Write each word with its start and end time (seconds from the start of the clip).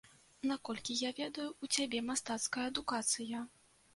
Наколькі 0.51 0.95
я 1.01 1.11
ведаю, 1.19 1.45
у 1.67 1.69
цябе 1.77 2.01
мастацкая 2.07 2.65
адукацыя. 2.73 3.45